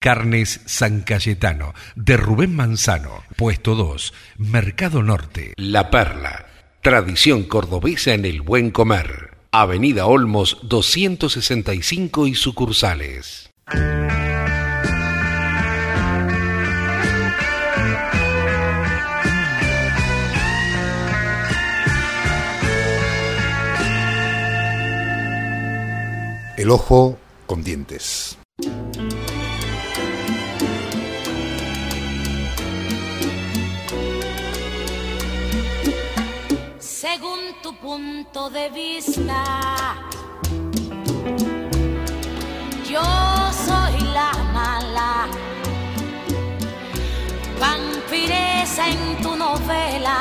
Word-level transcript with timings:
Carnes 0.00 0.60
San 0.66 1.00
Cayetano, 1.00 1.74
de 1.96 2.16
Rubén 2.16 2.54
Manzano, 2.54 3.24
puesto 3.36 3.74
2, 3.74 4.14
Mercado 4.36 5.02
Norte. 5.02 5.54
La 5.56 5.90
Perla, 5.90 6.46
tradición 6.82 7.42
cordobesa 7.42 8.14
en 8.14 8.24
el 8.24 8.42
buen 8.42 8.70
comer. 8.70 9.36
Avenida 9.50 10.06
Olmos 10.06 10.58
265 10.62 12.28
y 12.28 12.34
sucursales. 12.36 13.50
El 26.56 26.70
ojo 26.70 27.18
con 27.46 27.64
dientes. 27.64 28.38
Punto 37.88 38.50
de 38.50 38.68
vista, 38.68 39.96
yo 42.86 43.02
soy 43.66 43.98
la 44.12 44.30
mala, 44.52 45.26
vampiresa 47.58 48.90
en 48.90 49.22
tu 49.22 49.34
novela, 49.36 50.18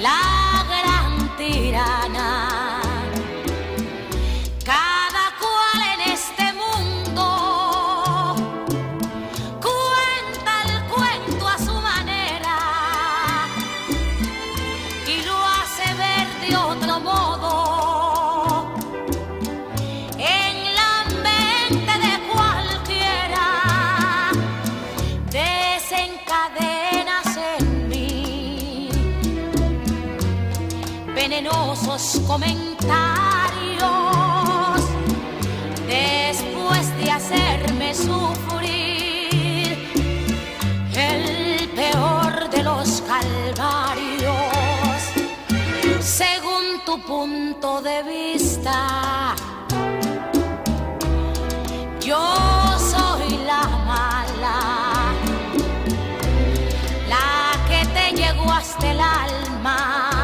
la 0.00 0.33
venenosos 31.28 32.20
comentarios. 32.26 32.80
Después 35.86 36.84
de 36.98 37.10
hacerme 37.10 37.94
sufrir 37.94 39.72
el 40.94 41.68
peor 41.70 42.50
de 42.50 42.62
los 42.62 43.02
calvarios. 43.10 44.34
Según 46.00 46.64
tu 46.84 47.00
punto 47.00 47.80
de 47.80 48.02
vista 48.02 49.34
yo 52.00 52.24
soy 52.92 53.38
la 53.46 53.62
mala 53.90 54.58
la 57.08 57.28
que 57.66 57.80
te 57.96 58.12
llegó 58.14 58.52
hasta 58.52 58.90
el 58.90 59.00
alma 59.00 60.23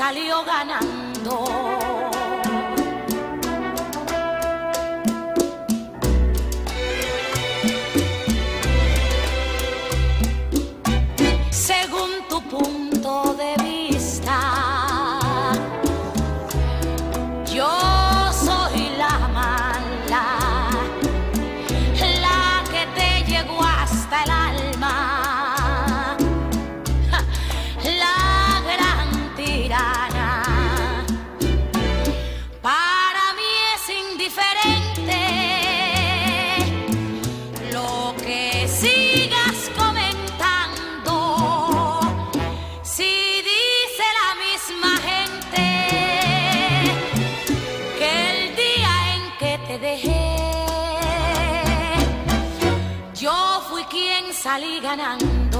salió 0.00 0.42
ganando. 0.46 1.69
Salí 54.42 54.80
ganando. 54.80 55.59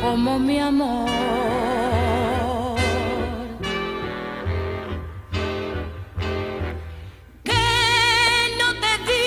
Como 0.00 0.38
mi 0.38 0.58
amor. 0.58 1.08
Que 7.44 7.66
no 8.60 8.68
te 8.82 8.92
di 9.08 9.26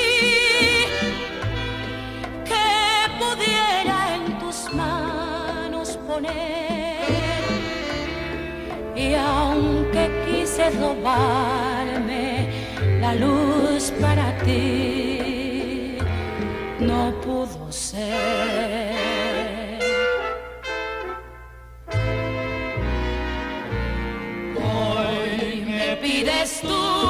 que 2.50 2.68
pudiera 3.20 3.98
en 4.16 4.40
tus 4.40 4.74
manos 4.74 5.98
poner 6.08 6.62
quise 10.52 10.70
robarme 10.72 12.26
la 13.00 13.14
luz 13.16 13.92
para 14.02 14.38
ti, 14.40 14.91
eres 26.42 26.62
tú. 26.62 27.01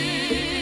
mim. 0.00 0.61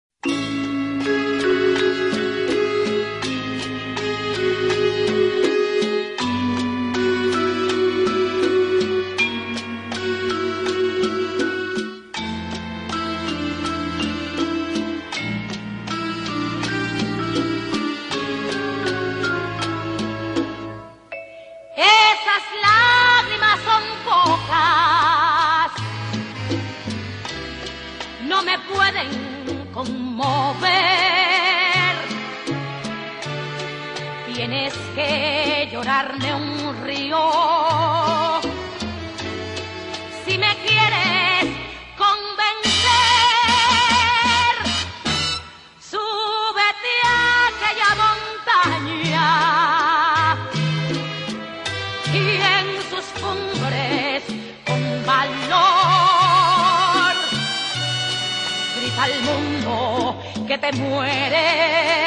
si 40.31 40.37
me 40.37 40.55
quieres 40.65 41.43
convencer, 41.97 42.53
súbete 45.77 46.95
a 47.03 47.47
aquella 47.49 47.91
montaña 48.05 49.29
y 52.13 52.15
en 52.55 52.67
sus 52.89 53.05
cumbres 53.19 54.23
con 54.65 54.81
valor 55.05 55.45
grita 58.77 59.03
al 59.03 59.15
mundo 59.29 59.75
que 60.47 60.57
te 60.57 60.71
mueres. 60.71 62.00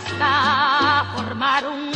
Hasta 0.00 1.04
formar 1.12 1.66
un 1.66 1.89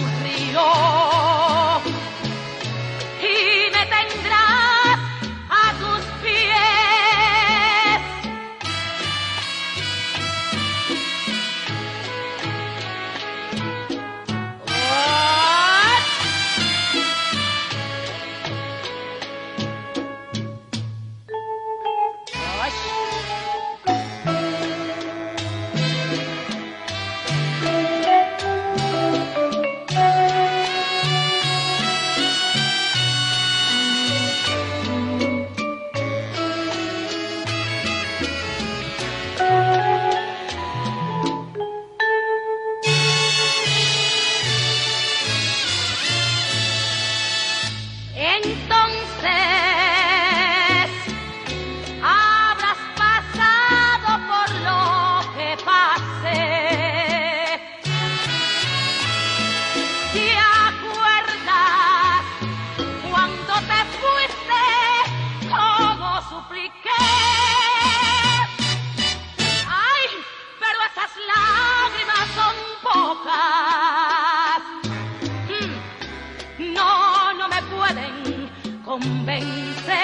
convencer. 78.94 79.96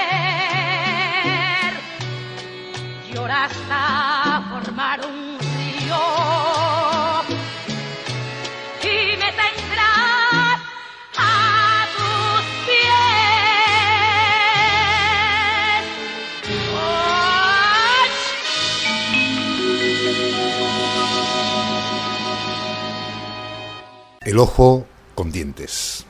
Llora 3.09 3.44
hasta 3.44 4.42
formar 4.50 5.00
un 5.06 5.38
río. 5.38 6.02
Y 8.82 9.16
me 9.16 9.30
tendrás 9.40 10.59
a 11.16 11.87
tus 11.97 12.42
pies. 12.66 12.90
El 24.23 24.38
ojo 24.38 24.87
con 25.14 25.30
dientes. 25.30 26.10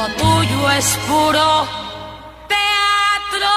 lo 0.00 0.06
tuyo 0.14 0.70
es 0.70 0.96
puro 1.06 1.66
teatro. 2.48 3.50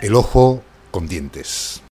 El 0.00 0.14
ojo 0.14 0.62
con 0.92 1.08
dientes. 1.08 1.75